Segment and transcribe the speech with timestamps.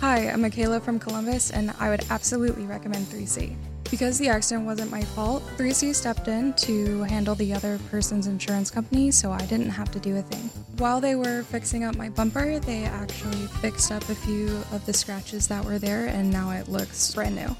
[0.00, 3.54] Hi, I'm Michaela from Columbus, and I would absolutely recommend 3C.
[3.90, 8.70] Because the accident wasn't my fault, 3C stepped in to handle the other person's insurance
[8.70, 10.48] company, so I didn't have to do a thing.
[10.78, 14.94] While they were fixing up my bumper, they actually fixed up a few of the
[14.94, 17.54] scratches that were there, and now it looks brand new.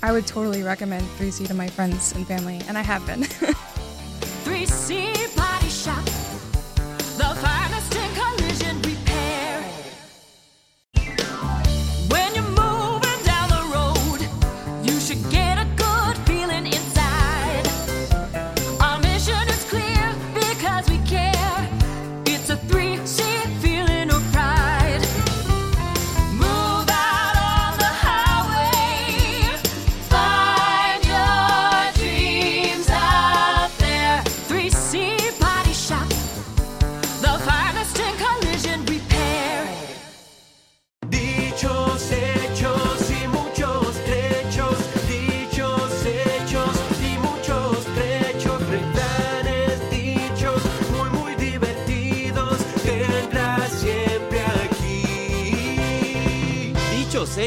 [0.00, 3.22] I would totally recommend 3C to my friends and family, and I have been.
[4.44, 5.39] 3C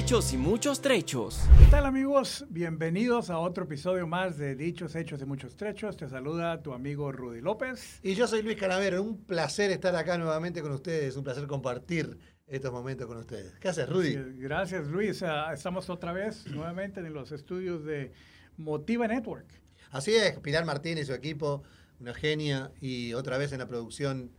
[0.04, 1.40] hechos y muchos trechos.
[1.60, 2.46] ¿Qué tal amigos?
[2.50, 5.96] Bienvenidos a otro episodio más de Dichos, Hechos y Muchos Trechos.
[5.98, 8.00] Te saluda tu amigo Rudy López.
[8.04, 12.18] Y yo soy Luis Canavero, un placer estar acá nuevamente con ustedes, un placer compartir
[12.48, 13.54] estos momentos con ustedes.
[13.60, 14.16] ¿Qué haces, Rudy?
[14.40, 15.24] Gracias Luis.
[15.24, 18.12] Ah, Estamos otra vez nuevamente en los estudios de
[18.58, 19.48] Motiva Network.
[19.92, 21.64] Así es, Pilar Martínez y su equipo,
[22.00, 24.32] una genia, y otra vez en la producción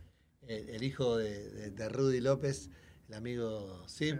[0.47, 2.69] el, el hijo de, de- de Rudy López,
[3.07, 4.17] el amigo Sim.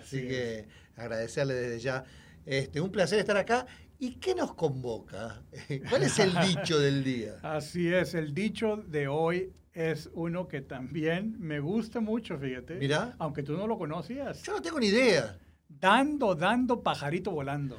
[0.00, 2.04] Así, así que agradecerle desde ya.
[2.44, 3.66] Este, un placer estar acá.
[3.98, 5.42] ¿Y qué nos convoca?
[5.88, 7.36] ¿Cuál es el dicho del día?
[7.42, 12.76] Así es, el dicho de hoy es uno que también me gusta mucho, fíjate.
[12.76, 13.14] Mira.
[13.18, 14.42] Aunque tú no lo conocías.
[14.42, 15.38] Yo no tengo ni idea.
[15.68, 17.78] Dando, dando, pajarito volando.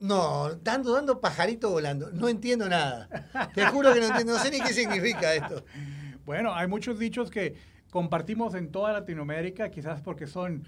[0.00, 2.10] No, dando, dando pajarito volando.
[2.10, 3.08] No entiendo nada.
[3.54, 4.32] Te juro que no entiendo.
[4.34, 5.64] No sé ni qué significa esto.
[6.24, 7.56] Bueno, hay muchos dichos que
[7.90, 10.64] compartimos en toda Latinoamérica, quizás porque son,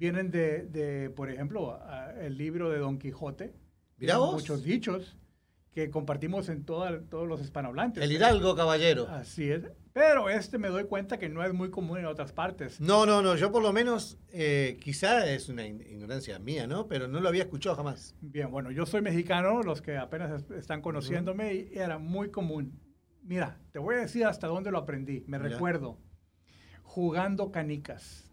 [0.00, 3.54] vienen de, de, por ejemplo, a- el libro de Don Quijote.
[3.98, 4.32] Mirá vos.
[4.32, 5.16] Muchos dichos
[5.72, 8.02] que compartimos en toda- todos los hispanohablantes.
[8.02, 9.06] El hidalgo caballero.
[9.08, 9.62] Así es.
[9.92, 12.80] Pero este me doy cuenta que no es muy común en otras partes.
[12.80, 13.36] No, no, no.
[13.36, 16.86] Yo por lo menos, eh, quizá es una ignorancia mía, ¿no?
[16.88, 18.14] Pero no lo había escuchado jamás.
[18.20, 22.80] Bien, bueno, yo soy mexicano, los que apenas es- están conociéndome, y era muy común.
[23.22, 25.24] Mira, te voy a decir hasta dónde lo aprendí.
[25.26, 25.50] Me Mira.
[25.50, 25.98] recuerdo
[26.82, 28.29] jugando canicas.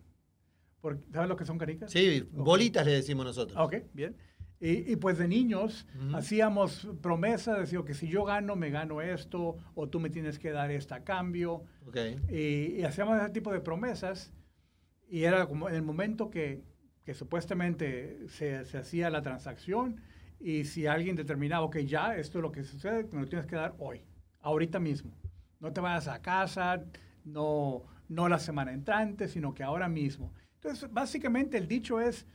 [0.81, 1.91] Porque, ¿Sabes lo que son canicas?
[1.91, 2.43] Sí, Ok.
[2.45, 3.57] bolitas le decimos nosotros.
[3.59, 4.15] Ok, bien.
[4.59, 6.15] Y, y pues de niños Ujú.
[6.15, 10.51] hacíamos promesas, decía que si yo gano, me gano esto, o tú me tienes que
[10.51, 11.63] dar esta a cambio.
[11.87, 11.97] Ok.
[12.29, 14.33] Y, y hacíamos ese tipo de promesas.
[15.09, 16.63] Y era como en el momento que,
[17.05, 20.01] que supuestamente se, se hacía la transacción.
[20.39, 23.55] Y si alguien determinaba, ok, ya, esto es lo que sucede, me lo tienes que
[23.55, 24.03] dar hoy,
[24.41, 25.11] ahorita mismo.
[25.59, 26.83] No te vayas a casa,
[27.25, 30.33] no, no la semana entrante, sino que ahora mismo.
[30.61, 32.25] Entonces, básicamente el dicho es,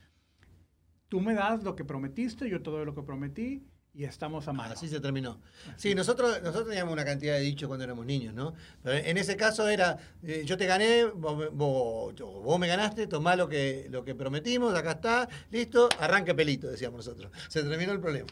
[1.08, 3.62] tú me das lo que prometiste, yo te doy lo que prometí
[3.94, 4.72] y estamos a mano.
[4.72, 5.38] Así se terminó.
[5.76, 8.54] Sí, nosotros, nosotros teníamos una cantidad de dichos cuando éramos niños, ¿no?
[8.82, 12.68] Pero en ese caso era, eh, yo te gané, vos, me- vos- yo- vos me
[12.68, 17.30] ganaste, tomá lo que, lo que prometimos, acá está, listo, arranque pelito, decíamos nosotros.
[17.48, 18.30] Se terminó el problema.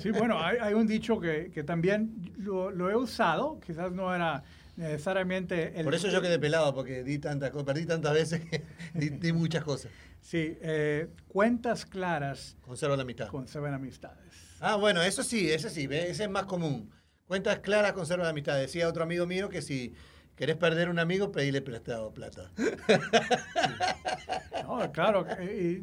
[0.00, 4.14] Sí, bueno, hay, hay un dicho que, que también lo, lo he usado, quizás no
[4.14, 4.42] era
[4.80, 5.84] necesariamente el...
[5.84, 8.64] Por eso yo quedé pelado, porque di tantas cosas, perdí tantas veces que
[8.94, 9.92] di, di muchas cosas.
[10.20, 13.28] Sí, eh, cuentas claras Conservo la amistad.
[13.28, 14.34] conservan amistades.
[14.60, 16.90] Ah, bueno, eso sí, ese sí, ese es más común.
[17.26, 18.58] Cuentas claras conservan la amistad.
[18.58, 19.94] Decía otro amigo mío que si
[20.34, 22.50] querés perder un amigo, pedile prestado plata.
[24.64, 25.82] No, claro, y,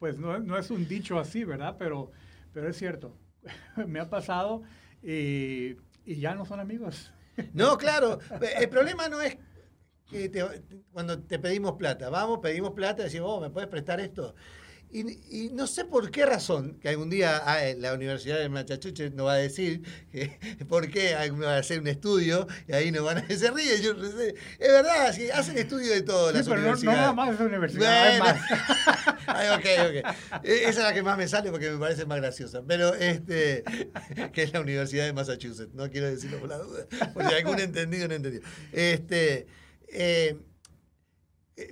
[0.00, 1.76] pues no, no es un dicho así, ¿verdad?
[1.78, 2.10] Pero,
[2.52, 3.16] pero es cierto,
[3.86, 4.62] me ha pasado
[5.00, 7.12] y, y ya no son amigos.
[7.52, 8.18] No, claro.
[8.58, 9.36] El problema no es
[10.06, 12.10] que te- cuando te pedimos plata.
[12.10, 14.34] Vamos, pedimos plata, decimos, vos, ¿me puedes prestar esto?
[14.88, 15.00] Y,
[15.46, 19.10] y no sé por qué razón, que algún día ah, eh, la Universidad de Machachuche
[19.10, 20.38] nos va a decir que,
[20.68, 23.82] por qué va a hacer un estudio y ahí nos van a se ríe.
[23.82, 27.00] Yo, es verdad, hacen estudio de todo Sí, las pero no, no universidades.
[27.00, 28.24] nada más es universidad, Bueno.
[28.24, 29.16] más.
[29.26, 30.02] Ay.
[30.44, 32.62] E- Esa es la que más me sale porque me parece más graciosa.
[32.66, 33.64] Pero este,
[34.32, 35.74] que es la Universidad de Massachusetts.
[35.74, 36.86] No quiero decirlo por la duda.
[37.12, 38.40] Porque algún entendido no entendió.
[38.72, 39.46] Este,
[39.88, 40.36] Eh,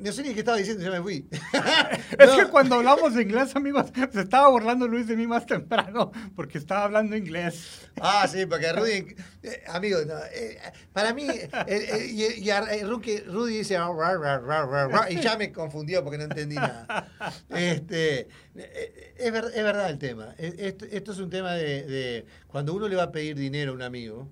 [0.00, 1.28] No sé ni qué estaba diciendo, ya me fui.
[2.18, 2.36] Es No.
[2.38, 6.56] que cuando hablamos de inglés, amigos, se estaba burlando Luis de mí más temprano porque
[6.56, 7.86] estaba hablando inglés.
[8.00, 10.58] Ah, sí, porque Rudy, eh, amigo, no, eh,
[10.94, 14.88] para mí, eh, eh, y, y a- eh, Rudy, dice, "Ah, ra, ra, ra, ra,
[14.88, 17.10] ra", y ya me confundió porque no entendí nada.
[17.50, 20.34] Este, eh, es, ver- es verdad el tema.
[20.38, 23.72] Eh, Esto, esto es un tema de, de cuando uno le va a pedir dinero
[23.72, 24.28] a un amigo.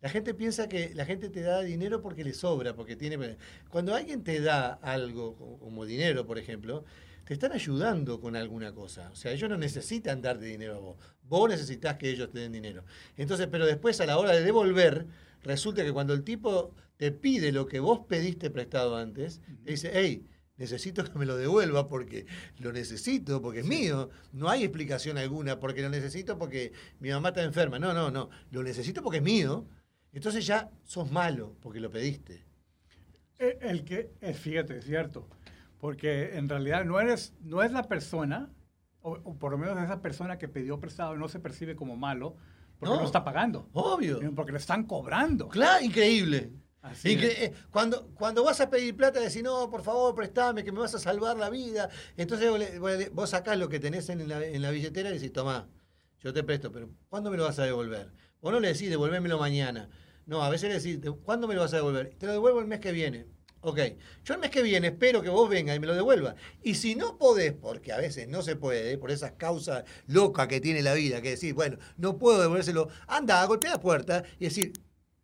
[0.00, 3.36] La gente piensa que la gente te da dinero porque le sobra, porque tiene...
[3.68, 6.84] Cuando alguien te da algo, como- dinero, por ejemplo,
[7.26, 9.10] te están ayudando con alguna cosa.
[9.10, 10.96] O sea, ellos no necesitan darte dinero a vos.
[11.22, 12.84] Vos necesitas que ellos te den dinero.
[13.16, 15.06] Entonces, pero después a la hora de devolver,
[15.42, 19.90] resulta que cuando el tipo te pide lo que vos pediste prestado antes, te dice,
[19.94, 20.26] hey,
[20.56, 22.26] necesito que me lo devuelva porque
[22.58, 24.10] lo necesito, porque es mío.
[24.32, 27.78] No hay explicación alguna, porque lo necesito porque mi mamá está enferma.
[27.78, 28.30] No, no, no.
[28.50, 29.66] Lo necesito porque es mío.
[30.12, 32.44] Entonces ya sos malo porque lo pediste.
[33.38, 35.28] Eh, El que, eh, fíjate, es cierto,
[35.78, 38.50] porque en realidad no eres, no es la persona,
[39.02, 42.36] o, o por lo menos esa persona que pidió prestado no se percibe como malo
[42.78, 43.06] porque no, No.
[43.06, 44.18] está pagando, Obvio.
[44.18, 45.48] sino porque le están cobrando.
[45.48, 46.52] Claro, increíble.
[46.82, 47.38] Así Incre- es.
[47.42, 50.94] eh, cuando, cuando vas a pedir plata, decís, no, por favor, prestame, que me vas
[50.94, 51.90] a salvar la vida.
[52.16, 52.50] Entonces
[53.12, 55.68] vos sacás lo que tenés en la, en la billetera y decís, tomá,
[56.20, 58.10] yo te presto, pero ¿cuándo me lo vas a devolver?
[58.40, 59.88] Vos no le decís, devolvémelo mañana.
[60.26, 62.14] No, a veces le decís, "¿De- ¿cuándo me lo vas a devolver?
[62.18, 63.26] Te lo devuelvo el mes que viene.
[63.62, 63.78] Ok,
[64.24, 66.34] yo el mes que viene espero que vos vengas y me lo devuelvas.
[66.62, 70.60] Y si no podés, porque a veces no se puede, por esas causas locas que
[70.62, 74.72] tiene la vida, que decir, bueno, no puedo devolvérselo, anda, golpea la puerta y decir,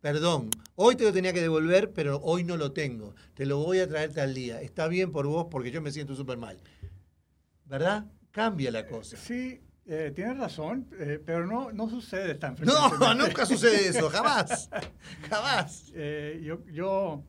[0.01, 3.15] perdón, hoy te lo tenía que devolver, pero hoy no lo tengo.
[3.33, 4.61] Te lo voy a traer tal día.
[4.61, 6.57] Está bien por vos porque yo me siento súper mal.
[7.65, 8.05] ¿Verdad?
[8.31, 9.17] Cambia la cosa.
[9.17, 13.23] Sí, eh, tienes razón, eh, pero no, no sucede tan No, frecuentemente.
[13.27, 14.69] nunca sucede eso, jamás.
[15.29, 15.91] Jamás.
[15.95, 17.23] Eh, yo, yo,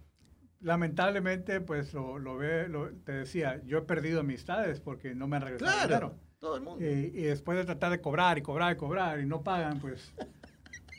[0.60, 5.36] lamentablemente, pues lo, lo ve, lo- te decía, yo he perdido amistades porque no me
[5.36, 6.14] han regresado Claro, dinero.
[6.40, 6.84] todo el mundo.
[6.84, 10.12] Y, y después de tratar de cobrar y cobrar y cobrar y no pagan, pues,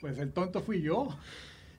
[0.02, 1.10] pues el tonto fui yo.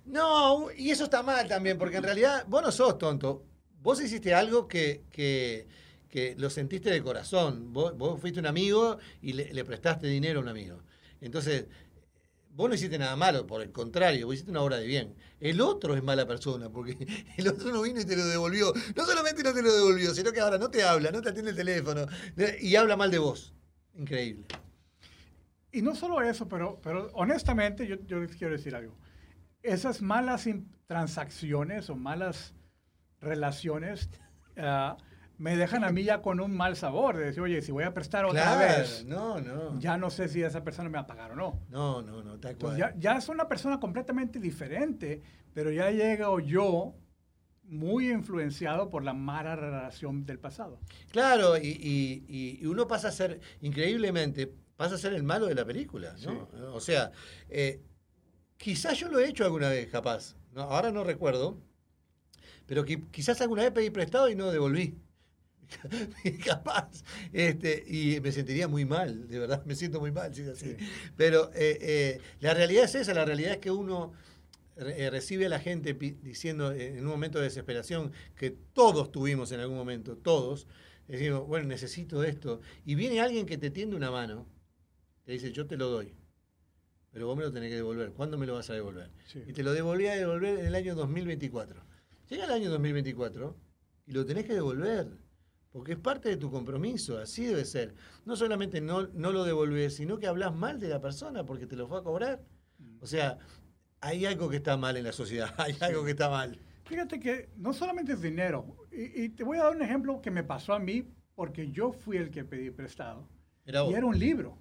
[0.05, 3.45] No, y eso está mal también, porque en realidad vos no sos tonto.
[3.83, 5.67] Vos hiciste algo que, que,
[6.11, 7.73] que lo sentiste de corazón.
[7.73, 10.83] Vos, fuiste un amigo y le, prestaste dinero a un amigo.
[11.21, 11.67] Entonces,
[12.55, 15.15] vos no hiciste nada malo, por el contrario, vos hiciste una obra de bien.
[15.39, 16.97] El otro es mala persona, porque
[17.37, 18.73] el otro no vino y te lo devolvió.
[18.97, 21.53] No solamente no te lo devolvió, sino que ahora no te habla, no te atiende
[21.53, 22.07] el teléfono
[22.61, 23.55] y habla mal de vos.
[23.95, 24.45] Increíble.
[25.73, 28.97] Y no solo eso, pero, pero honestamente yo, les quiero decir algo.
[29.63, 30.49] Esas malas
[30.87, 32.55] transacciones o malas
[33.21, 34.09] relaciones
[34.57, 34.97] ah,
[35.41, 37.17] me dejan a mí ya con un mal sabor.
[37.17, 39.79] De decir, oye, si voy a prestar otra Claro, vez, no, no.
[39.81, 41.61] ya no sé si esa persona me va a pagar o no.
[41.71, 42.75] No, no, no, tal cual.
[42.75, 45.23] Entonces ya, ya es una persona completamente diferente,
[45.55, 46.95] pero ya llego yo
[47.63, 50.79] muy influenciado por la mala relación del pasado.
[51.11, 55.65] Claro, y, y- uno pasa a ser, increíblemente, pasa a ser el malo de la
[55.65, 56.49] película, ¿no?
[56.75, 57.13] O sea,
[57.49, 57.81] eh,
[58.59, 60.37] quizás yo lo he hecho alguna vez, capaz.
[60.53, 60.63] ¿no?
[60.63, 61.59] Ahora no recuerdo,
[62.67, 64.99] pero qui- quizás alguna vez pedí prestado y no devolví.
[66.45, 67.03] capaz.
[67.33, 70.77] Este, y me sentiría muy mal, de verdad, me siento muy mal si es así.
[71.17, 74.13] Pero eh, eh, la realidad es esa, la realidad es que uno
[74.77, 79.53] re- eh, recibe a la gente diciendo en un momento de desesperación que todos tuvimos
[79.53, 80.67] en algún momento, todos,
[81.09, 82.61] decimos, bueno, necesito esto.
[82.85, 84.47] Y viene alguien que te tiende una mano,
[85.25, 86.15] te dice, yo te lo doy,
[87.13, 88.13] pero vos me lo tenés que devolver.
[88.13, 89.11] ¿Cuándo me lo vas a devolver?
[89.27, 89.43] Sí.
[89.47, 91.83] Y te lo devolví a devolver en el año 2024.
[92.29, 93.57] Llega el año 2024
[94.07, 95.09] y lo tenés que devolver.
[95.73, 97.95] Porque es parte de tu compromiso, así debe ser.
[98.25, 101.77] No solamente no, no lo devolvés, sino que hablas mal de la persona porque te
[101.77, 102.43] lo fue a cobrar.
[103.01, 103.39] O sea,
[104.01, 106.59] hay algo que está mal en la sociedad, hay algo que está mal.
[106.85, 110.31] Fíjate que no solamente es dinero, y, y te voy a dar un ejemplo que
[110.31, 113.29] me pasó a mí porque yo fui el que pedí prestado.
[113.65, 113.85] Era.
[113.85, 114.59] Y era un libro.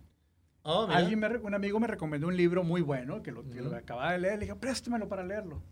[0.61, 0.99] Oh, mirá.
[0.99, 4.11] Alguien me un amigo me recomendó un libro muy bueno que lo, que lo acababa
[4.11, 4.39] de leer.
[4.39, 5.63] Le dije, préstamelo para leerlo.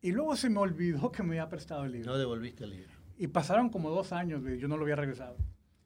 [0.00, 2.12] Y luego se me olvidó que me había prestado el libro.
[2.12, 2.93] No devolviste el libro.
[3.16, 5.36] Y pasaron como dos años y yo no lo había regresado.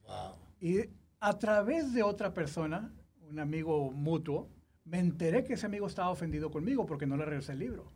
[0.05, 0.35] Wow.
[0.61, 0.81] Y
[1.21, 2.93] a través de otra persona,
[3.29, 4.49] un amigo mutuo,
[4.85, 7.93] me enteré que ese amigo estaba ofendido conmigo porque no le regresé el libro.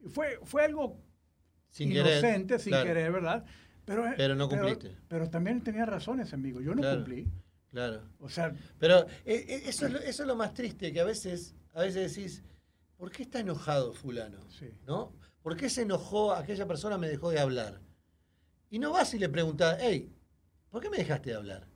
[0.00, 0.98] Y fue, fue algo
[1.70, 2.18] Sin querer.
[2.18, 3.44] inocente, sin claro, querer, ¿verdad?
[3.86, 4.96] Pero, Pero no cumpliste.
[5.08, 6.60] Pero, también tenía razón ese amigo.
[6.60, 6.96] Yo no Claro.
[6.98, 7.30] cumplí.
[7.70, 8.02] Claro.
[8.18, 11.04] O sea, Pero eh, eh, eso, es lo, eso es lo más triste, que a
[11.04, 12.44] veces, a veces decís,
[12.96, 14.38] ¿por qué está enojado fulano?
[14.50, 14.68] Sí.
[14.86, 15.12] ¿No?
[15.42, 17.80] ¿Por qué se enojó aquella persona me dejó de hablar?
[18.70, 20.12] Y no vas y le preguntas, hey,
[20.70, 21.68] ¿por qué me dejaste de hablar?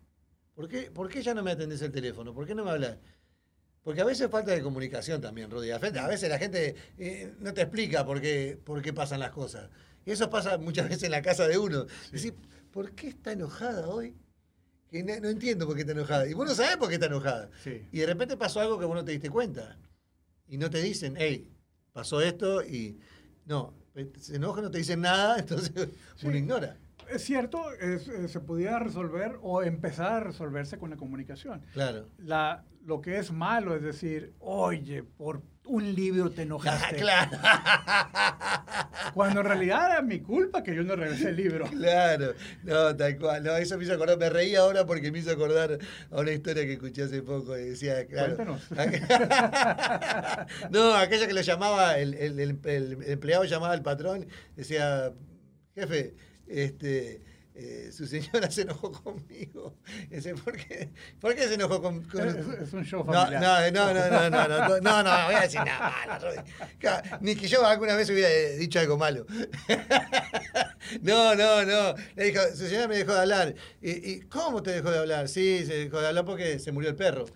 [0.55, 2.35] ¿Por qué, ¿Por qué ya no me atendés el teléfono?
[2.35, 2.99] ¿Por qué no me hablas?
[3.83, 5.71] Porque a veces falta de comunicación también, Rudy.
[5.71, 9.71] A veces la gente eh, no te explica por qué, por qué pasan las cosas.
[10.05, 11.87] Eso pasa muchas veces en la casa de uno.
[12.11, 12.33] Decís,
[12.73, 14.17] ¿por qué está enojada hoy?
[14.91, 16.29] Que no, no entiendo por qué está enojada.
[16.29, 17.51] Y vos no sabés por qué está enojada.
[17.63, 17.87] Sí.
[17.93, 19.79] Y de repente pasó algo que vos no te diste cuenta.
[20.49, 21.51] Y no te dicen, hey,
[21.93, 22.99] pasó esto y.
[23.45, 23.75] No,
[24.19, 25.89] se enoja, no te dicen nada, entonces
[26.23, 26.77] uno ignora.
[27.11, 31.63] Es cierto, es- eh, se pudiera resolver o empezar a resolverse con la comunicación.
[31.73, 32.07] Claro.
[32.19, 36.97] La, lo que es malo es decir, oye, por un libro te enojaste.
[36.97, 37.39] claro.
[39.15, 41.67] Cuando en realidad era mi culpa que yo no regresé el libro.
[41.67, 42.35] Claro,
[42.65, 43.43] no, tal cual.
[43.45, 45.79] No, eso me hizo acordar, me reí ahora porque me hizo acordar
[46.11, 47.57] a una historia que escuché hace poco.
[47.59, 48.37] y decía, claro.
[48.37, 48.63] Cuéntanos.
[50.71, 55.13] no, aquella que lo llamaba, el, el- el- el empleado llamaba al patrón, decía,
[55.75, 56.15] jefe,
[56.47, 57.23] este.
[57.61, 59.75] Eh, su señora se enojó conmigo.
[60.11, 62.37] Dice, ¿por qué, ¿por qué se enojó con, con- Es,
[62.69, 63.73] es un show no, familiar.
[63.73, 66.43] no, no, no, no, no, no, no, no, no voy a decir nada malo.
[66.79, 69.27] Claro, Ni que yo alguna vez hubiera dicho algo malo.
[71.03, 71.95] No, no, no.
[72.17, 73.55] Le dijo, su señora me dejó de hablar.
[73.83, 75.29] ¿Y, y cómo te dejó de hablar?
[75.29, 77.27] Sí, se dejó de hablar porque se murió el perro.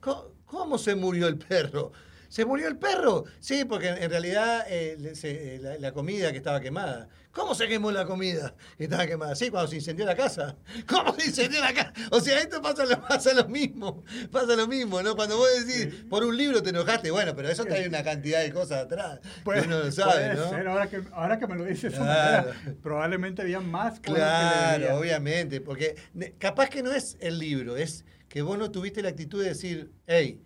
[0.00, 1.92] ¿Cómo, cómo se murió el perro?
[2.34, 3.22] ¿Se murió el perro?
[3.38, 7.08] Sí, porque en realidad eh, se- eh, la, la comida que estaba quemada.
[7.30, 9.36] ¿Cómo se quemó la comida que estaba quemada?
[9.36, 10.56] Sí, cuando se incendió la casa.
[10.88, 11.92] ¿Cómo se incendió la casa?
[12.10, 14.02] O sea, esto pasa lo, pasa lo mismo.
[14.32, 15.14] Pasa lo mismo, ¿no?
[15.14, 18.52] Cuando vos decís, por un libro te enojaste, bueno, pero eso trae una cantidad de
[18.52, 19.20] cosas atrás.
[19.44, 20.50] Que uno lo sabe, ¿no?
[20.50, 22.48] ser, ahora, que, ahora que me lo dices Claro.
[22.48, 25.94] manera, probablemente había más cosas Claro, obviamente, porque
[26.38, 29.92] capaz que no es el libro, es que vos no tuviste la actitud de decir,
[30.08, 30.42] hey,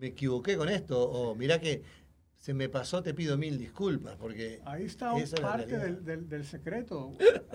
[0.00, 1.82] me equivoqué con esto, o mirá que
[2.36, 4.84] se me pasó, te pido mil disculpas, porque Ahí
[5.24, 7.12] está parte del, del- del secreto.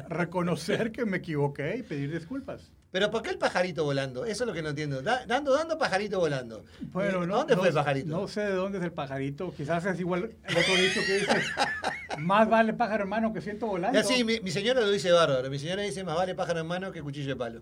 [0.10, 2.72] Reconocer que me equivoqué y pedir disculpas.
[2.96, 4.24] Pero ¿por qué el pajarito volando?
[4.24, 5.02] Eso es lo que no entiendo.
[5.02, 6.64] Da- dando, dando, pajarito volando.
[6.94, 8.08] Bueno, Eh, no, ¿Dónde no- fue el pajarito?
[8.08, 9.54] No sé de dónde es el pajarito.
[9.54, 11.42] Quizás es igual el otro dicho que dice,
[12.20, 14.00] más vale pájaro hermano que ciento volando.
[14.00, 15.50] Ya, sí, mi, mi señora lo dice bárbaro.
[15.50, 17.62] Mi señora dice, más vale pájaro en mano que cuchillo de palo.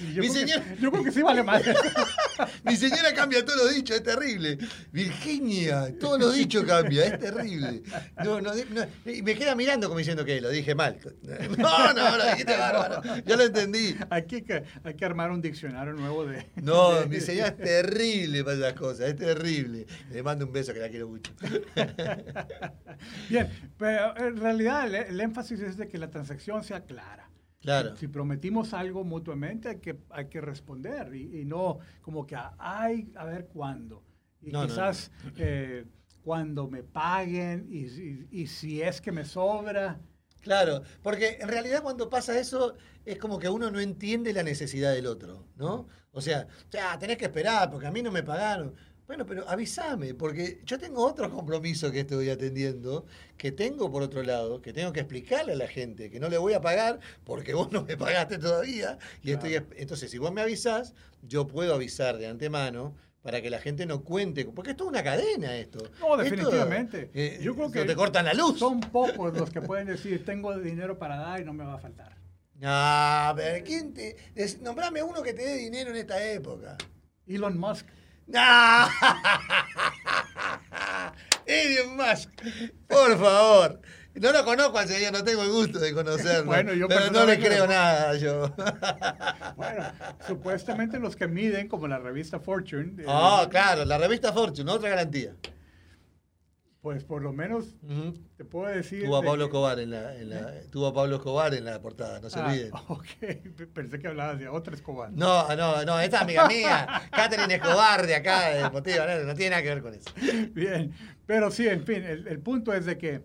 [0.00, 1.62] Yo, mi creo que, señor- yo creo que sí vale más.
[2.64, 4.58] Mi señora cambia todos los dichos, es terrible.
[4.90, 7.82] Virginia, todos los dichos cambia, es terrible.
[8.24, 10.98] No, no, no, y me queda mirando como diciendo que lo dije mal.
[11.58, 13.02] No, no, lo dijiste bárbaro.
[13.26, 13.94] Ya lo entendí.
[14.10, 16.46] hay, que, hay que armar un diccionario nuevo de...
[16.62, 19.86] No, de- mi señora es terrible para esas cosas, es terrible.
[20.10, 21.32] Le mando un beso que la quiero mucho.
[23.28, 27.28] Bien, pero en realidad el, el énfasis es de que la transacción sea clara.
[27.60, 27.96] Claro.
[27.96, 33.12] Si prometimos algo mutuamente, hay que, hay que responder y, y no como que, ay,
[33.14, 34.02] a ver cuándo.
[34.40, 35.84] Y No, no, quizás eh,
[36.22, 40.00] cuando me paguen y, si- y si es que me sobra.
[40.42, 44.92] Claro, porque en realidad cuando pasa eso es como que uno no entiende la necesidad
[44.92, 45.88] del otro, ¿no?
[46.10, 48.74] O sea, ya tenés que esperar porque a mí no me pagaron.
[49.06, 53.06] Bueno, pero avísame, porque yo tengo otro compromiso que estoy atendiendo,
[53.36, 56.38] que tengo por otro lado, que tengo que explicarle a la gente que no le
[56.38, 58.98] voy a pagar porque vos no me pagaste todavía.
[59.22, 63.58] Y estoy, entonces, si vos me avisás, yo puedo avisar de antemano para que la
[63.60, 65.78] gente no cuente, porque es toda una cadena esto.
[66.00, 67.10] No, Esto, definitivamente.
[67.14, 68.58] eh, Yo creo no que te cortan la luz.
[68.58, 71.78] Son pocos los que pueden decir, tengo dinero para dar y no me va a
[71.78, 72.16] faltar.
[72.56, 74.16] No, pero ¿quién te.?
[74.34, 76.76] des- Nombrame uno que te dé dinero en esta época.
[77.26, 77.86] Elon Musk.
[78.26, 78.40] ¡No!
[81.46, 82.30] Elon Musk,
[82.88, 83.80] por favor.
[84.14, 86.44] No lo conozco al señor, no tengo el gusto de conocerlo.
[86.46, 88.52] Bueno, yo pero no le creo nada yo.
[89.56, 89.84] Bueno,
[90.26, 94.90] supuestamente los que miden, como la revista Fortune, eh, Ah, claro, la revista Fortune, otra
[94.90, 95.34] garantía.
[96.80, 97.76] pues por lo menos
[98.36, 99.04] te puedo decir...
[99.04, 102.18] Tuvo a Pablo Escobar en la, en la- tuvo a Pablo Escobar en la portada,
[102.20, 102.70] no se Ah, olviden.
[102.88, 103.06] ok,
[103.72, 105.12] pensé que hablabas de otra Escobar.
[105.12, 109.50] No, no, no, esta amiga mía, Catherine Escobar de acá, de Motiva, no, no tiene
[109.50, 110.10] nada que ver con eso.
[110.52, 110.92] Bien,
[111.24, 113.22] pero sí, en fin, el, el punto es de que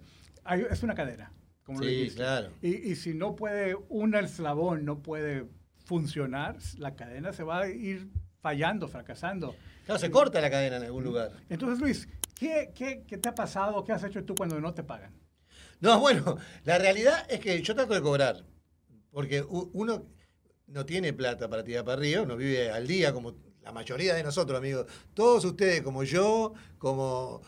[0.48, 1.32] hay- es una cadena,
[1.64, 2.18] como lo Sí, dijiste.
[2.18, 2.50] claro.
[2.62, 5.46] Y, y si no puede, un eslabón no puede
[5.86, 8.10] funcionar, la cadena se va a ir
[8.42, 9.56] fallando, fracasando.
[9.88, 11.32] No, se corta la cadena en algún lugar.
[11.50, 13.84] Entonces, Luis, ¿qué, qué, qué te ha pasado?
[13.84, 15.14] ¿Qué has hecho tú cuando no te pagan?
[15.80, 18.44] No, bueno, la realidad es que yo trato de cobrar,
[19.12, 20.06] porque uno
[20.68, 24.24] no tiene plata para tirar para arriba, uno vive al día como la mayoría de
[24.24, 24.86] nosotros, amigos.
[25.14, 27.42] Todos ustedes, como yo, como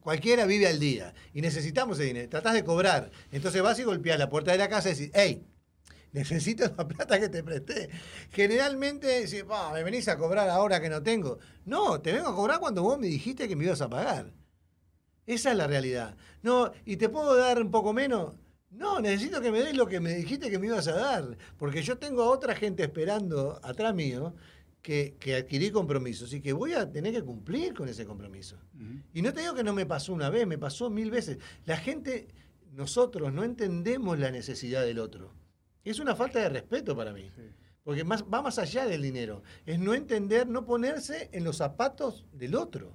[0.00, 1.14] cualquiera, vive al día.
[1.32, 3.10] Y necesitamos ese dinero, tratás de cobrar.
[3.30, 5.46] Entonces vas y golpeás la puerta de la casa y decís, hey,
[6.12, 7.90] necesito la plata que te presté.
[8.32, 11.38] Generalmente decís, "Pa, me venís a cobrar ahora que no tengo.
[11.64, 14.32] No, te vengo a cobrar cuando vos me dijiste que me ibas a pagar.
[15.26, 16.16] Esa es la realidad.
[16.42, 18.34] No, ¿y te puedo dar un poco menos?
[18.70, 21.36] No, necesito que me des lo que me dijiste que me ibas a dar.
[21.58, 24.34] Porque yo tengo a otra gente esperando atrás mío
[24.86, 28.56] que, que adquirí compromisos y que voy a tener que cumplir con ese compromiso.
[29.12, 31.38] Y no te digo que no me pasó una vez, me pasó mil veces.
[31.64, 32.28] La gente
[32.70, 35.34] nosotros no entendemos la necesidad del otro.
[35.82, 37.28] Es una falta de respeto para mí.
[37.34, 37.42] Sí.
[37.82, 39.42] Porque más, va más allá del dinero.
[39.64, 42.90] Es no entender, no ponerse en los zapatos del otro.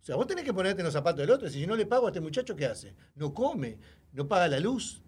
[0.00, 1.48] O sea, vos tenés que ponerte en los zapatos del otro.
[1.48, 2.96] Si yo no le pago a este muchacho, ¿qué hace?
[3.14, 3.78] No come,
[4.10, 5.04] no paga la luz.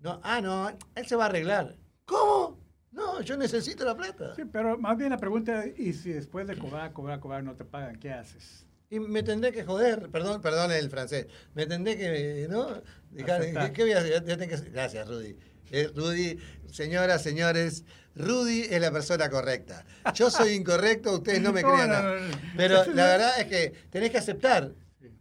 [0.00, 1.76] No, ah, no, él se va a arreglar.
[2.06, 2.58] ¿Cómo?
[2.90, 4.34] No, yo necesito la plata.
[4.34, 7.54] Sí, pero más bien la pregunta es, ¿y si después de cobrar, cobrar, cobrar no
[7.54, 8.66] te pagan, qué haces?
[8.90, 11.26] Y me tendré que joder, perdón, perdón el francés.
[11.54, 12.82] Me tendré que, ¿no?
[13.10, 13.72] Dejar-.
[13.72, 14.24] ¿qué, voy a hacer?
[14.24, 15.36] Yo tengo que- Gracias, Rudy.
[15.70, 16.38] Eh, Rudy,
[16.72, 19.84] señoras, señores, Rudy es la persona correcta.
[20.14, 22.14] Yo soy incorrecto, ustedes no me crean no, nada.
[22.14, 22.36] no, no.
[22.56, 24.72] Pero la verdad es que tenés que aceptar.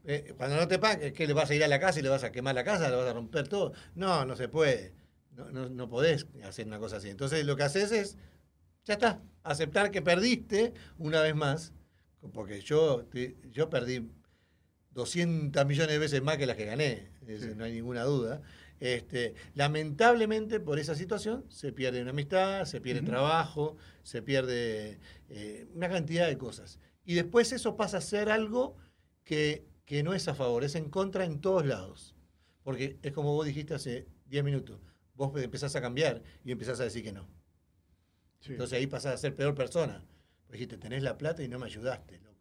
[0.05, 2.07] Eh, cuando no te pagan, ¿qué le vas a ir a la casa y le
[2.07, 2.89] vas a quemar la casa?
[2.89, 3.73] ¿Le vas a romper todo?
[3.95, 4.93] No, no se puede.
[5.37, 7.09] No, no, no podés hacer una cosa así.
[7.09, 8.17] Entonces lo que haces es,
[8.85, 11.73] ya está, aceptar que perdiste una vez más.
[12.33, 14.09] Porque yo, te- yo perdí
[14.91, 17.49] 200 millones de veces más que las que gané, Sí.
[17.55, 18.41] no hay ninguna duda.
[18.79, 25.67] Este, lamentablemente, por esa situación, se pierde una amistad, se pierde trabajo, se pierde eh,
[25.73, 26.79] una cantidad de cosas.
[27.05, 28.75] Y después eso pasa a ser algo
[29.23, 32.15] que, que no es a favor, es en contra en todos lados.
[32.63, 34.79] Porque es como vos dijiste hace 10 minutos,
[35.17, 37.27] vos empezás a cambiar y empezás a decir que no.
[38.39, 38.53] Sí.
[38.53, 40.05] Entonces ahí pasás a ser peor persona.
[40.45, 42.37] Pues dijiste, tenés la plata y no me ayudaste, loco.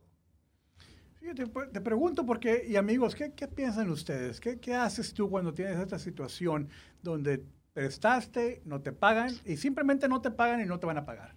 [1.18, 4.38] Fíjate, pues, te pregunto porque, y amigos, ¿qué, qué piensan ustedes?
[4.38, 6.68] ¿Qué, ¿Qué haces tú cuando tienes esta situación
[7.02, 11.04] donde prestaste, no te pagan y simplemente no te pagan y no te van a
[11.04, 11.34] pagar?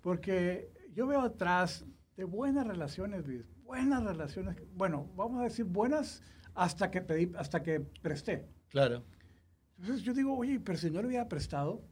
[0.00, 1.84] Porque yo veo atrás
[2.16, 6.22] de buenas relaciones, Luis, buenas relaciones, bueno, vamos a decir buenas
[6.54, 8.48] hasta que pedí, hasta que presté.
[8.68, 9.04] Claro.
[9.78, 11.82] Entonces yo digo, oye, pero si no le hubiera prestado,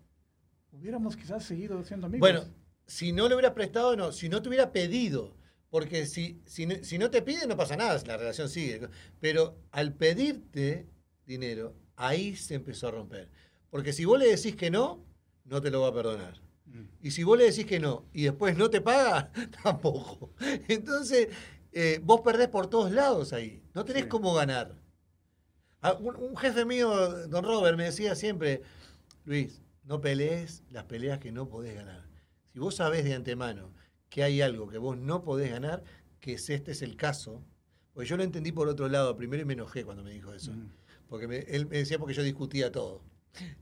[0.73, 2.21] hubiéramos quizás seguido siendo amigos.
[2.21, 2.45] Bueno,
[2.87, 4.13] si no le hubiera prestado, no.
[4.13, 5.37] Si no te hubiera pedido,
[5.71, 8.89] porque si, si, no, si no te pide, no pasa nada, la relación sigue.
[9.21, 10.89] Pero al pedirte
[11.27, 13.31] dinero, ahí se empezó a romper.
[13.71, 15.05] Porque si vos le decís que no,
[15.45, 16.41] no te lo va a perdonar.
[16.67, 16.85] Mm.
[17.03, 19.31] Y si vos le decís que no y después no te paga,
[19.63, 20.33] tampoco.
[20.69, 21.29] Entonces,
[21.73, 23.63] eh, vos perdés por todos lados ahí.
[23.75, 24.09] No tenés Sí.
[24.09, 24.75] cómo ganar.
[25.83, 28.63] Ah, Un, un jefe mío, don Robert, me decía siempre,
[29.25, 32.05] Luis, no pelees las peleas que no podés ganar.
[32.53, 33.73] Si vos sabés de antemano
[34.09, 35.85] que hay algo que vos no podés ganar,
[36.21, 37.43] que es- este es el caso,
[37.93, 40.53] porque yo lo entendí por otro lado primero y me enojé cuando me dijo eso.
[40.53, 40.71] Mm.
[41.09, 43.03] Porque me- él me decía porque yo discutía todo.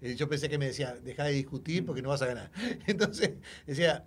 [0.00, 2.50] Eh, Yo pensé que me decía, deja de discutir porque no vas a ganar.
[2.86, 3.32] Entonces,
[3.66, 4.06] decía,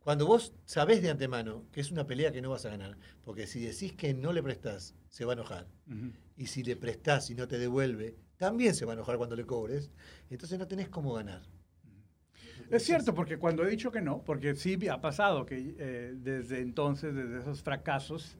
[0.00, 3.46] cuando vos sabés de antemano que es una pelea que no vas a ganar, porque
[3.46, 5.66] si decís que no le prestás, se va a enojar.
[6.36, 9.44] Y si le prestás y no te devuelve, también se va a enojar cuando le
[9.44, 9.90] cobres.
[10.30, 11.42] Entonces no tenés cómo ganar.
[12.70, 16.60] Es cierto, porque cuando he dicho que no, porque sí ha pasado que eh, desde
[16.60, 18.38] entonces, desde esos fracasos,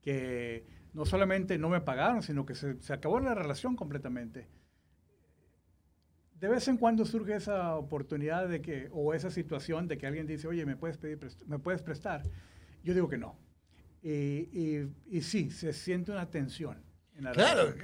[0.00, 4.48] que no solamente no me pagaron, sino que se, se acabó la relación completamente.
[6.40, 10.26] De vez en cuando surge esa oportunidad de que, o esa situación de que alguien
[10.26, 12.22] dice, oye, ¿me puedes, pedir ¿me puedes prestar?
[12.82, 13.38] Yo digo que no.
[14.02, 14.10] Y,
[14.52, 16.85] y, y sí, se siente una tensión.
[17.16, 17.74] En la Claro,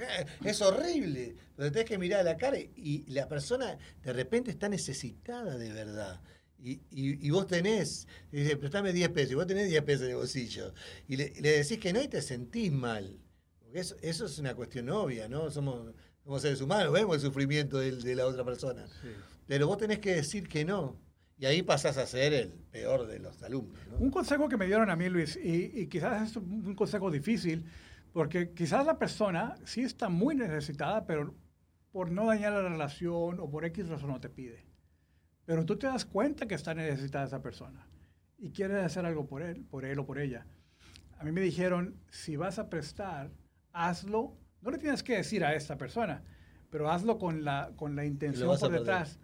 [0.43, 1.35] es horrible.
[1.57, 5.71] Donde tenés que mirar a la cara y la persona de repente está necesitada de
[5.73, 6.21] verdad.
[6.59, 10.07] Y, y- y vos tenés, y dice, prestame 10 pesos, y vos tenés 10 pesos
[10.07, 10.73] de bolsillo.
[11.07, 13.19] Y le, le decís que no y te sentís mal.
[13.59, 15.51] Porque eso, eso es una cuestión obvia, ¿no?
[15.51, 15.93] Somos,
[16.23, 18.87] somos seres humanos, vemos el sufrimiento del- de, la otra persona.
[19.01, 19.09] Sí.
[19.45, 21.01] Pero vos tenés que decir que no.
[21.37, 23.77] Y ahí pasás a ser el peor de los alumnos.
[23.89, 23.97] ¿no?
[23.97, 27.65] Un consejo que me dieron a mí, Luis, y, y quizás es un consejo difícil,
[28.13, 31.35] porque quizás la persona sí está muy necesitada, pero
[31.91, 34.65] por no dañar la relación o por X razón no te pide.
[35.45, 37.85] Pero tú te das cuenta que está necesitada esa persona
[38.37, 40.45] y quieres hacer algo por él, por él o por ella.
[41.17, 43.31] A mí me dijeron, si vas a prestar,
[43.71, 46.23] hazlo, no le tienes que decir a esta persona,
[46.69, 49.19] pero hazlo con la, con la intención por detrás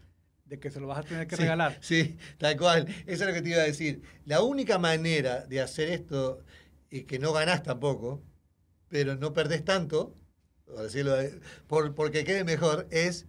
[0.46, 1.78] de que se lo vas a tener que Sí, regalar.
[1.80, 2.88] Sí, tal cual.
[3.06, 4.02] Eso es lo que te iba a decir.
[4.26, 6.44] La única manera de hacer esto
[6.90, 8.24] y que no ganás tampoco,
[8.90, 10.16] pero no perdés tanto,
[10.66, 13.28] por decirlo, de- por, porque quede mejor, es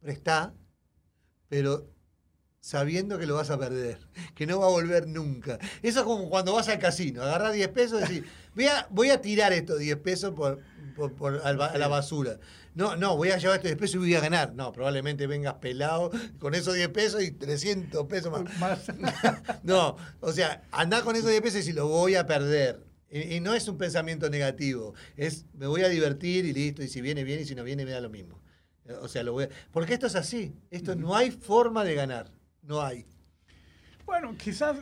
[0.00, 0.54] prestar,
[1.48, 1.90] pero
[2.60, 3.98] sabiendo que lo vas a perder,
[4.34, 5.58] que no va a volver nunca.
[5.82, 9.10] Eso es como cuando vas al casino, agarrás 10 pesos y decís, voy a, voy
[9.10, 10.60] a tirar estos 10 pesos por,
[11.14, 12.38] por- a la basura.
[12.74, 14.54] No, no, voy a llevar estos 10 pesos y voy a ganar.
[14.54, 18.58] No, probablemente vengas pelado con esos 10 pesos y 300 pesos más.
[18.58, 18.86] Más-
[19.62, 22.84] No, o sea, andá con esos 10 pesos y si lo voy a perder.
[23.10, 27.00] Y, no es un pensamiento negativo, es me voy a divertir y listo, y si
[27.00, 28.40] viene, viene, y si no viene, me da lo mismo.
[28.84, 31.94] Eh, O sea, lo voy a- Porque esto es así, esto no hay forma de
[31.94, 33.06] ganar, no hay.
[34.04, 34.76] Bueno, quizás,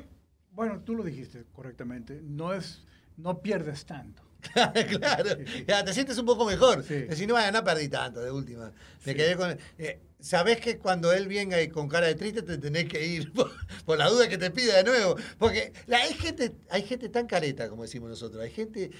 [0.52, 2.82] bueno, tú lo dijiste correctamente, no es,
[3.16, 4.22] no pierdes tanto.
[4.98, 5.30] claro,
[5.66, 6.82] ya, te sientes un poco mejor.
[6.84, 6.94] Sí.
[6.94, 8.72] Decís, no, no perdí tanto de última.
[9.04, 9.56] Me quedé con.
[9.78, 13.30] eh, Sabés que cuando él venga y con cara de triste te tenés que ir
[13.34, 13.50] por,
[13.84, 15.16] por la duda que te pida de nuevo.
[15.38, 18.42] Porque la- hay, gente, hay gente tan careta, como decimos nosotros.
[18.42, 18.90] Hay gente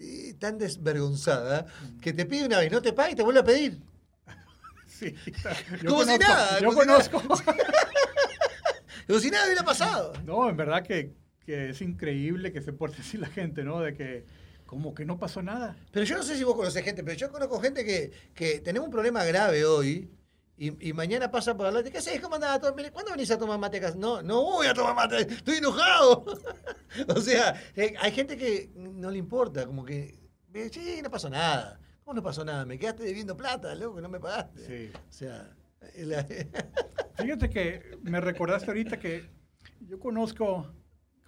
[0.00, 1.66] eh, tan desvergonzada
[2.02, 3.78] que te pide una vez, no te paga y te vuelve a pedir.
[4.86, 5.12] Sí.
[5.86, 7.10] Como si conozco- nada, Yo como si nada.
[7.10, 7.54] conozco.
[9.06, 10.12] Como si nada hubiera pasado.
[10.24, 11.12] No, en verdad que,
[11.44, 13.80] que es increíble que se porte así la gente, ¿no?
[13.80, 14.24] De que
[14.66, 15.76] como que no pasó nada.
[15.92, 18.86] Pero yo no sé si vos conocés gente, pero yo conozco gente que, que tenemos
[18.86, 20.08] un problema grave hoy
[20.56, 21.82] y, y mañana pasa por lado.
[21.90, 22.20] ¿Qué haces?
[22.20, 22.58] ¿Cómo andás?
[22.60, 23.80] ¿Cuándo venís a tomar mate?
[23.96, 26.24] No, no voy a tomar mate, estoy enojado.
[27.16, 30.18] o sea, eh, hay gente que no le importa, como que,
[30.52, 31.80] eh, sí, no pasó nada.
[32.04, 32.64] ¿Cómo no pasó nada?
[32.66, 34.66] Me quedaste debiendo plata, loco, no me pagaste.
[34.66, 34.92] Sí.
[35.08, 35.50] O sea,
[35.98, 36.26] la-
[37.16, 39.28] Fíjate que me recordaste ahorita que
[39.80, 40.72] yo conozco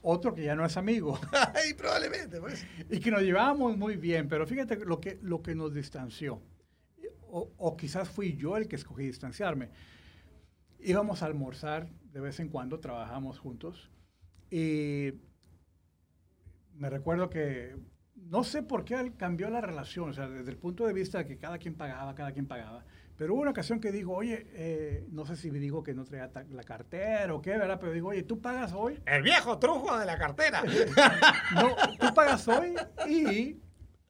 [0.02, 1.18] otro que ya no es amigo
[1.54, 2.64] Ay, probablemente, pues.
[2.90, 6.40] y que nos llevábamos muy bien, pero fíjate lo que, lo que nos distanció.
[7.38, 9.68] O, o quizás fui yo el que escogí distanciarme.
[10.78, 13.90] Íbamos a almorzar de vez en cuando, trabajamos juntos
[14.50, 15.12] y
[16.72, 17.76] me recuerdo que
[18.14, 21.26] no sé por qué cambió la relación, o sea, desde el punto de vista de
[21.26, 22.86] que cada quien pagaba, cada quien pagaba.
[23.18, 26.04] Pero hubo una ocasión que digo, oye, eh, no sé si me digo que no
[26.04, 27.78] traía la cartera o qué, ¿verdad?
[27.78, 28.98] Pero digo, oye, ¿tú pagas hoy?
[29.06, 30.62] El viejo trujo de la cartera.
[31.54, 32.74] No, tú pagas hoy
[33.08, 33.60] y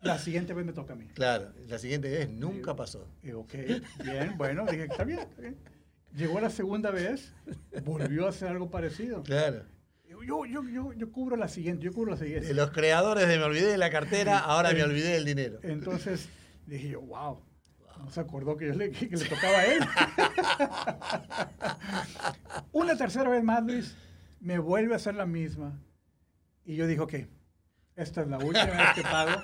[0.01, 1.07] la siguiente vez me toca a mí.
[1.15, 3.09] claro, la siguiente vez nunca pasó.
[3.23, 3.55] Y, ok,
[4.05, 5.57] bien, bueno, dije, está bien, está bien.
[6.15, 7.35] Llegó la segunda vez,
[7.85, 9.23] volvió a hacer algo parecido.
[9.23, 9.65] Claro.
[10.09, 12.55] Yo, yo, yo, yo, cubro la siguiente, yo cubro la siguiente.
[12.55, 15.59] Los creadores de Me Olvidé de la Cartera, ahora me olvidé del dinero.
[15.63, 16.29] Entonces
[16.67, 17.43] dije yo, wow,
[17.99, 19.81] no se acordó que, yo le, que le tocaba a él.
[22.73, 23.97] Una tercera vez más, Luis,
[24.41, 25.81] me vuelve a hacer la misma.
[26.65, 27.15] Y yo dije, ok,
[27.95, 29.43] esta es la última vez que pago.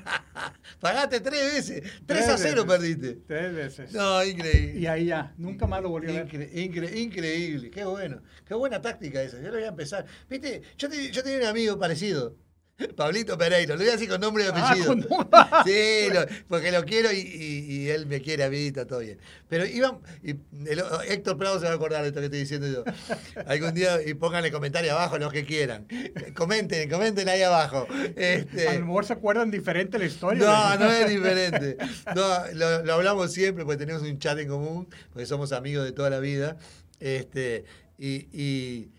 [0.80, 1.82] Pagaste tres veces.
[2.06, 3.18] Tres a cero perdiste.
[3.26, 3.92] Tres veces.
[3.92, 4.80] No, increíble.
[4.80, 6.28] Y ahí ya, nunca más lo volví a ver.
[6.28, 8.22] Incre- incre- increíble, qué bueno.
[8.46, 9.36] Qué buena táctica esa.
[9.38, 10.06] Yo lo voy a empezar.
[10.28, 12.36] Viste, yo, te- yo tenía un amigo parecido.
[12.96, 14.94] Pablito Pereiro, lo voy a decir con nombre y Ah, apellido.
[15.64, 19.00] sí, lo- porque lo quiero y, y- y él me quiere a mí, está todo
[19.00, 19.18] bien.
[19.48, 22.66] Pero iban, y el- Héctor Prado se va a acordar de esto que estoy diciendo
[22.68, 22.82] yo.
[23.46, 25.86] Algún día, y pónganle comentarios abajo los que quieran.
[26.34, 27.86] Comenten, comenten ahí abajo.
[28.16, 30.44] Este, A lo mejor se acuerdan diferente la historia.
[30.44, 31.76] no, no es diferente.
[32.16, 35.92] No, lo, lo hablamos siempre porque tenemos un chat en común, porque somos amigos de
[35.92, 36.56] toda la vida.
[37.00, 37.64] Este,
[37.98, 38.92] y, y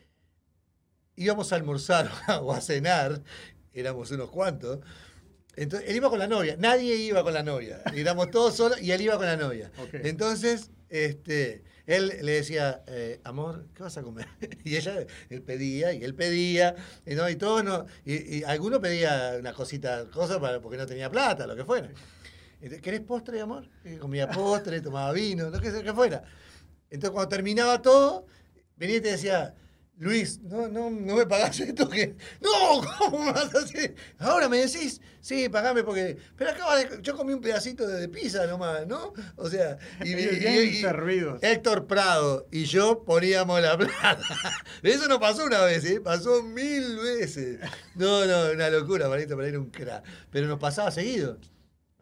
[1.15, 2.09] íbamos a almorzar
[2.41, 3.21] o a cenar,
[3.73, 4.79] éramos unos cuantos.
[5.55, 7.81] Entonces, él iba con la novia, nadie iba con la novia.
[7.95, 9.71] Éramos todos solos y él iba con la novia.
[9.91, 14.27] Entonces, este, él le decía, eh, amor, ¿qué vas a comer?
[14.63, 18.81] Y ella, él pedía, y él pedía, y, no, y todos no, y, y alguno
[18.81, 21.89] pedía una cosita, cosa para, porque no tenía plata, lo que fuera.
[22.55, 23.67] Entonces, ¿Querés postre, amor?
[23.83, 26.23] Y comía postre, tomaba vino, lo que, sea que fuera.
[26.89, 28.25] Entonces, cuando terminaba todo,
[28.77, 29.53] venía y te decía,
[29.99, 32.15] Luis, no, no, no me pagás esto que.
[32.41, 32.81] ¡No!
[32.97, 33.95] ¿Cómo vas a hacer?
[34.17, 36.17] Ahora me decís, sí, pagame porque.
[36.35, 37.01] Pero acaba de.
[37.01, 39.13] Yo comí un pedacito de pizza nomás, ¿no?
[39.35, 39.77] O sea.
[40.03, 40.83] Y, y-.
[41.41, 44.19] Héctor Prado y yo poníamos la plata.
[44.83, 46.01] Eso no pasó una vez, ¿eh?
[46.01, 47.59] Pasó mil veces.
[47.95, 50.03] No, no, una locura, Marito, para ir un crack.
[50.31, 51.39] Pero nos pasaba seguido.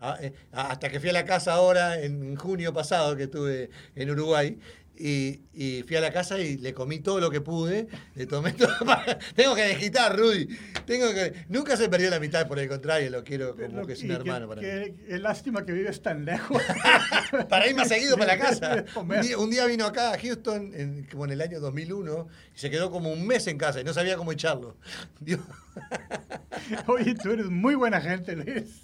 [0.04, 4.10] Ah, eh, Hasta que fui a la casa ahora, en junio pasado, que estuve en
[4.10, 4.58] Uruguay.
[4.97, 7.88] Y, y fui a la casa y le comí todo lo que pude.
[8.13, 8.69] Le tomé todo.
[8.86, 10.47] para- Tengo que desquitar, Rudy.
[10.86, 11.34] Tengo que...
[11.49, 14.12] Nunca se perdió la mitad, por el contrario, lo quiero como Pero- que es un
[14.12, 14.93] hermano qué- para mí.
[15.08, 16.62] qué- lástima que vives tan lejos.
[17.49, 18.86] para ir más seguido para la casa.
[18.95, 22.60] Un día, un día vino acá a Houston, en, como en el año 2001, y
[22.60, 24.77] se quedó como un mes en casa y no sabía cómo echarlo.
[25.19, 25.39] Dios.
[26.88, 28.84] Oye, tú eres muy buena gente, Luis.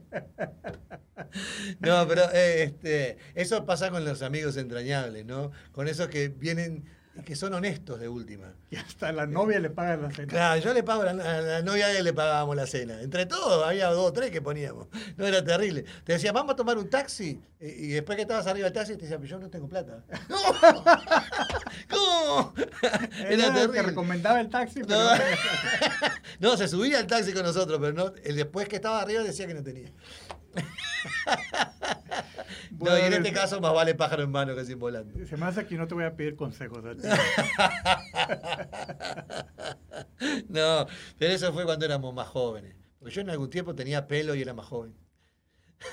[1.80, 5.50] No, pero eh, este, eso pasa con los amigos entrañables, ¿no?
[5.72, 8.52] Con esos que vienen y que son honestos de última.
[8.72, 10.28] Y hasta la novia le paga la cena.
[10.28, 13.02] Claro, yo le pago a la, a la novia de él le pagábamos la cena.
[13.02, 14.88] Entre todos, había dos o tres que poníamos.
[15.18, 15.84] No era terrible.
[16.04, 17.38] Te decía, vamos a tomar un taxi.
[17.60, 20.02] Y, después que estabas arriba del taxi, te decía, pero yo no tengo plata.
[20.30, 20.38] ¡No!
[21.90, 22.54] ¿Cómo?
[22.80, 23.82] Era Era el que terrible.
[23.82, 24.98] recomendaba el taxi, pero
[26.40, 26.56] No.
[26.56, 29.52] se subía al taxi con nosotros, pero no, el después que estaba arriba decía que
[29.54, 29.90] no tenía.
[32.78, 35.26] No, y en este caso más vale pájaro en mano que sin volante.
[35.26, 37.02] Se me hace que no te voy a pedir consejos a ti.
[40.48, 40.86] No,
[41.18, 42.74] pero eso fue cuando éramos más jóvenes.
[42.98, 44.94] Porque yo en algún tiempo tenía pelo y era más joven.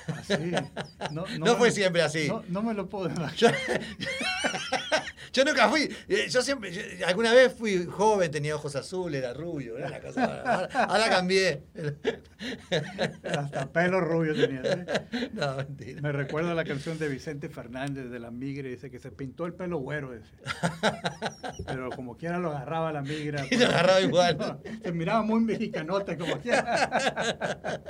[0.08, 0.52] Así.
[1.12, 1.26] No,
[1.58, 2.28] fue lo- siempre así.
[2.28, 3.34] No, no me lo puedo imaginar.
[3.36, 3.48] Yo,
[5.34, 5.90] Yo nunca fui.
[6.08, 6.72] eh, Yo siempre.
[6.72, 9.78] yo- alguna vez fui joven, tenía ojos azules, era rubio.
[9.78, 11.64] Era una cosa, ahora, ahora cambié.
[13.38, 14.62] Hasta pelo rubio tenía.
[15.12, 15.30] ¿sí?
[15.34, 16.02] No, mentira.
[16.02, 19.54] Me recuerda la canción de Vicente Fernández de la migra, dice que se pintó el
[19.54, 20.30] pelo güero ese.
[21.66, 23.46] Pero como quiera lo agarraba la migra.
[23.52, 24.38] Y lo agarraba igual.
[24.40, 27.82] No, se miraba muy mexicanote como quiera.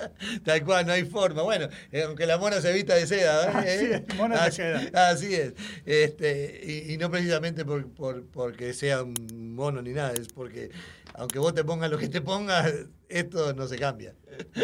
[0.44, 1.42] Tal cual, no hay forma.
[1.44, 3.64] Bueno, eh, aunque la mona se vista de seda.
[3.64, 3.76] ¿eh?
[3.76, 4.58] Así es, mona se así,
[4.90, 5.10] queda.
[5.10, 5.54] así es.
[5.86, 7.29] Este, y, y no precisamente
[7.66, 10.72] por, por- porque sea un mono ni nada, es porque
[11.14, 12.72] aunque vos te pongas lo que te pongas,
[13.10, 14.16] esto no se cambia.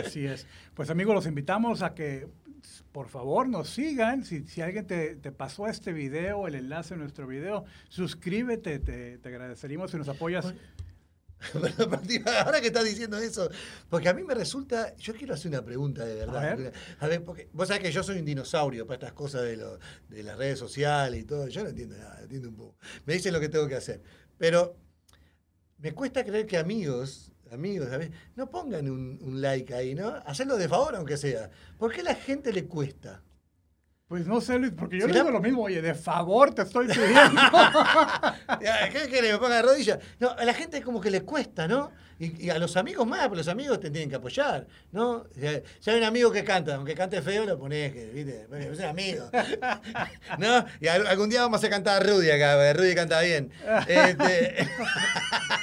[0.06, 0.46] Así es.
[0.74, 2.28] Pues amigos, los invitamos a que
[2.92, 4.24] por favor nos sigan.
[4.24, 9.18] Si, si alguien te, te pasó este video, el enlace a nuestro video, suscríbete, te,
[9.18, 10.54] te agradeceríamos si nos apoyas.
[11.54, 11.90] Pero,
[12.46, 13.50] Ahora que estás diciendo eso,
[13.90, 16.50] porque a mí me resulta, yo quiero hacer una pregunta de verdad.
[16.50, 16.74] A ver.
[17.00, 19.80] A ver, porque vos sabés que yo soy un dinosaurio para estas cosas de, lo-
[20.10, 21.48] de las redes sociales y todo.
[21.48, 22.78] Yo no entiendo nada, entiendo un poco.
[23.06, 24.02] Me dicen lo que tengo que hacer.
[24.38, 24.78] Pero
[25.78, 28.12] me cuesta creer que amigos, amigos, ¿sabés?
[28.36, 30.08] no pongan un, un like ahí, ¿no?
[30.26, 31.50] Hacerlo de favor, aunque sea.
[31.78, 33.24] ¿Por qué a la gente le cuesta?
[34.08, 36.62] Pues no sé, Luis, porque yo le la- digo lo mismo, oye, de favor te
[36.62, 37.42] estoy pidiendo.
[38.92, 39.98] ¿Qué que me ponga de rodillas?
[40.20, 41.92] No, a la gente como que le cuesta, ¿no?
[42.20, 45.26] Y, y a los amigos más, porque los amigos te tienen que apoyar, ¿no?
[45.34, 48.48] Si hay- un amigo que canta, aunque cante feo, lo pones, que, ¿viste?
[48.72, 49.28] Es un amigo.
[50.38, 50.64] ¿No?
[50.80, 53.50] Y al- algún día vamos a cantar a Rudy acá, porque Rudy canta bien.
[53.88, 54.68] Este,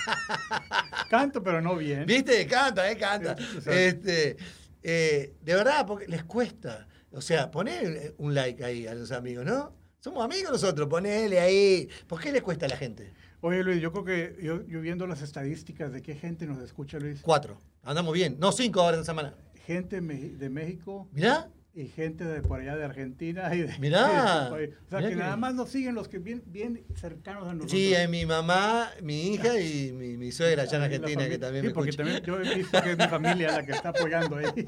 [1.09, 2.07] Canto, pero no bien.
[2.07, 2.45] ¿Viste?
[2.49, 2.97] Canta, ¿eh?
[2.97, 3.37] Canta.
[3.67, 4.37] Este,
[4.83, 6.89] eh, de verdad, porque les cuesta.
[7.15, 9.73] O sea, poner un like ahí a los amigos, ¿no?
[10.01, 11.89] Somos amigos nosotros, ponele ahí.
[12.07, 13.13] ¿Por qué les cuesta a la gente?
[13.41, 16.99] Oye, Luis, yo creo que yo, yo viendo las estadísticas de qué gente nos escucha,
[16.99, 17.59] Luis, Cuatro.
[17.83, 18.37] Andamos bien.
[18.39, 19.35] No, cinco ahora esta semana.
[19.67, 21.49] gente de México Mirá.
[21.75, 24.51] Y gente de por allá de Argentina y de, Mirá.
[24.55, 24.69] y de.
[24.69, 27.55] O sea, Mirá que que- nada más nos siguen los que bien, bien cercanos a
[27.55, 27.71] nosotros.
[27.71, 31.63] Sí, hay mi mamá, mi hija y mi, mi suegra allá en Argentina que también
[31.65, 32.05] sí, me porque escucha.
[32.13, 34.47] también yo he visto que es mi familia la que está apoyando ahí.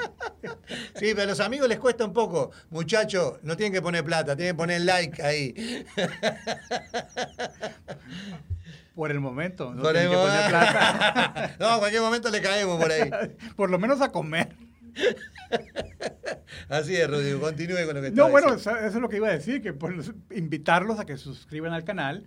[0.95, 2.51] Sí, pero a los amigos les cuesta un poco.
[2.71, 5.85] Muchachos, no tienen que poner plata, tienen que poner like ahí.
[8.95, 9.75] Por el momento.
[9.75, 11.57] No Por el que poner plata.
[11.59, 13.11] no, en cualquier momento le caemos por ahí.
[13.57, 14.57] Por lo menos a comer.
[16.69, 18.81] Así es, Rodrigo, continúe con lo que No, bueno, diciendo.
[18.81, 21.85] eso es lo que iba a decir, que pues, invitarlos a que se suscriban al
[21.85, 22.27] canal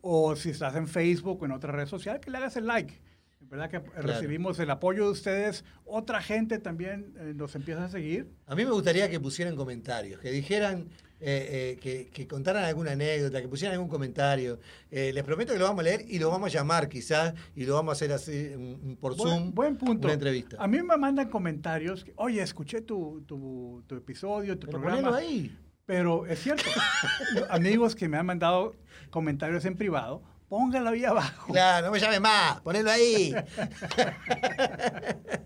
[0.00, 3.00] o si estás en Facebook o en otra red social, que le hagas el like.
[3.40, 5.64] En verdad que recibimos el apoyo de ustedes.
[5.84, 8.28] Otra gente también eh, nos empieza a seguir.
[8.46, 10.88] A mí me gustaría que pusieran comentarios, que dijeran,
[11.20, 14.58] eh, eh, que, que contaran alguna anécdota, que pusieran algún comentario.
[14.90, 17.64] Eh, les prometo que lo vamos a leer y lo vamos a llamar quizás y
[17.64, 19.54] lo vamos a hacer así un- por Buen, Zoom.
[19.54, 20.06] buen punto.
[20.08, 20.56] Una entrevista.
[20.60, 22.04] A mí me mandan comentarios.
[22.04, 25.16] que, Oye, escuché tu, tu, tu episodio, tu Pero programa.
[25.16, 25.56] ahí.
[25.86, 26.64] Pero es cierto.
[27.48, 28.74] amigos que me han mandado
[29.10, 31.52] comentarios en privado, póngalo ahí abajo.
[31.52, 33.34] Claro, no me llame más, ponelo ahí.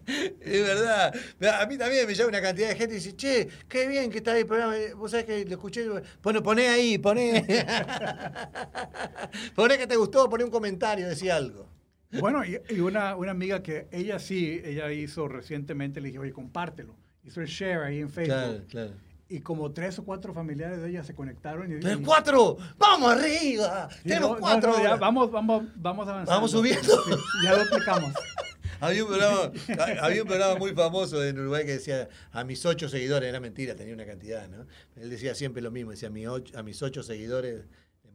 [0.40, 1.14] es verdad.
[1.60, 4.18] A mí también me llama una cantidad de gente y dice, che, qué bien que
[4.18, 4.74] está ahí el programa.
[4.96, 5.86] Vos sabés que lo escuché.
[6.22, 7.44] Bueno, poné ahí, poné.
[9.54, 11.68] poné que te gustó, poné un comentario, decía algo.
[12.12, 16.32] Bueno, y, y una, una amiga que ella sí, ella hizo recientemente, le dije, oye,
[16.32, 16.96] compártelo.
[17.22, 18.66] Hizo el share ahí en Facebook.
[18.68, 18.92] claro.
[19.30, 21.70] Y como tres o cuatro familiares de ella se conectaron.
[21.72, 22.56] Y, ¡Tenemos y- cuatro!
[22.78, 23.88] ¡Vamos arriba!
[24.02, 24.72] Sí, ¡Tenemos no, cuatro!
[24.76, 26.32] no, ya vamos, vamos, vamos avanzando.
[26.32, 27.04] Vamos subiendo.
[27.04, 27.10] Sí,
[27.44, 28.12] ya lo explicamos.
[28.82, 29.52] Había un, programa,
[30.00, 33.74] había un programa muy famoso en Uruguay que decía a mis ocho seguidores, era mentira,
[33.76, 34.64] tenía una cantidad, ¿no?
[34.96, 37.66] Él decía siempre lo mismo, decía a, mi ocho- a mis ocho seguidores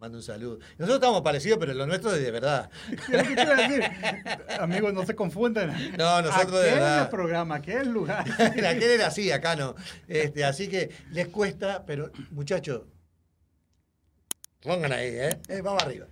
[0.05, 0.59] mando un saludo.
[0.77, 2.69] Nosotros estamos parecidos, pero lo nuestro es de verdad.
[4.59, 5.69] Amigos, no se confundan.
[5.97, 7.09] No, nosotros de aquel verdad.
[7.09, 8.23] programa, aquel lugar.
[8.55, 9.75] En aquel era así, acá no.
[10.07, 12.83] Este, así que les cuesta, pero muchachos,
[14.61, 15.39] pongan ahí, ¿eh?
[15.47, 16.05] Eh, Vamos arriba.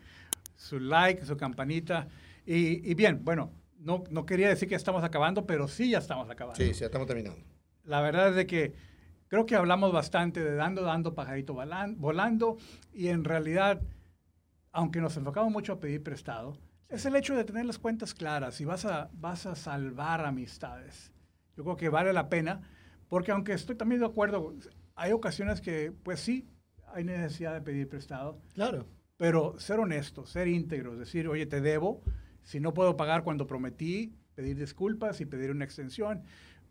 [0.56, 2.08] su like, su campanita.
[2.48, 6.30] Y, y bien, bueno, no, no quería decir que estamos acabando, pero sí ya estamos
[6.32, 6.58] acabando.
[6.58, 7.40] Sí, sí, estamos terminando.
[7.84, 8.74] La verdad es de que
[9.34, 12.58] creo que hablamos bastante de dando, dando, pajarito volando.
[12.94, 13.82] Y en realidad,
[14.72, 16.56] aunque nos enfocamos mucho a pedir prestado,
[16.88, 21.12] es el hecho de tener las cuentas claras y vas a, vas a salvar amistades.
[21.58, 22.62] Yo creo que vale la pena,
[23.10, 24.54] porque aunque estoy también de acuerdo,
[24.94, 26.48] hay ocasiones que, pues sí,
[26.94, 28.86] hay necesidad de pedir prestado, Claro.
[29.18, 32.04] pero ser honesto, ser íntegro, decir, oye, te debo,
[32.44, 36.22] si no puedo pagar cuando prometí, pedir disculpas y pedir una extensión,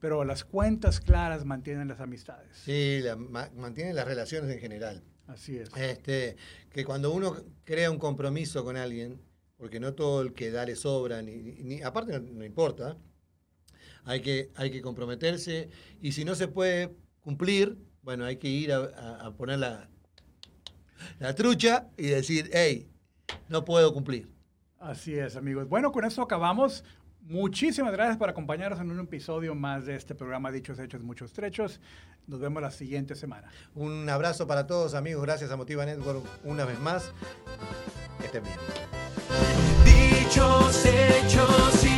[0.02, 2.48] pero las cuentas claras mantienen las amistades.
[2.64, 5.04] Sí, la- ma- mantienen las relaciones en general.
[5.28, 5.70] Así es.
[5.76, 6.36] Este,
[6.70, 9.22] que cuando uno crea un compromiso con alguien,
[9.56, 12.96] porque no todo el que da le sobra, ni, ni- aparte no, no importa,
[14.04, 18.72] hay que, hay que comprometerse y si no se puede cumplir, bueno, hay que ir
[18.72, 19.88] a, a- a poner la,
[21.20, 22.90] la trucha y decir, hey,
[23.48, 24.28] no puedo cumplir.
[24.80, 25.68] Así es, amigos.
[25.68, 26.82] Bueno, con eso acabamos.
[27.22, 31.80] Muchísimas gracias por acompañarnos en un episodio más de este programa Dichos Hechos, Muchos Trechos.
[32.26, 33.48] Nos vemos la siguiente semana.
[33.74, 35.22] Un abrazo para todos, amigos.
[35.22, 37.12] Gracias a Motiva Network una vez más.
[38.18, 38.56] Que estén bien.
[39.84, 41.91] Dichos, hechos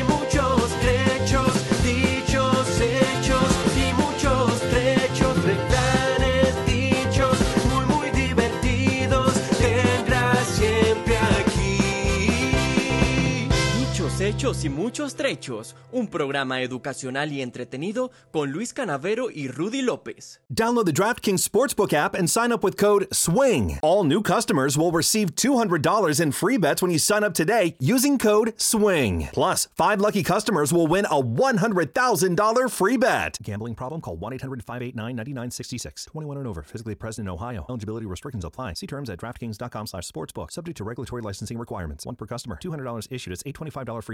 [14.25, 15.77] hechos y muchos trechos.
[15.93, 20.41] Un programa educacional y entretenido con Luis Canavero y Rudy López.
[20.49, 23.79] Download the DraftKings Sportsbook app and sign up with code SWING.
[23.83, 28.19] All new customers will receive $200 in free bets when you sign up today using
[28.19, 29.29] code SWING.
[29.33, 33.39] Plus, five lucky customers will win a $100,000 free bet.
[33.43, 34.01] Gambling problem?
[34.01, 36.07] Call 1 800 589 9966.
[36.07, 37.67] 21 and over, physically present in Ohio.
[37.69, 38.73] Eligibility restrictions apply.
[38.75, 40.51] See terms at DraftKings.com slash sportsbook.
[40.51, 42.07] Subject to regulatory licensing requirements.
[42.07, 42.59] One per customer.
[42.63, 44.14] $200 issued as $825 free